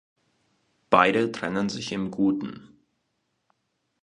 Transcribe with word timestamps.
Beide 0.89 1.31
trennen 1.31 1.69
sich 1.69 1.91
im 1.91 2.09
Guten. 2.09 2.69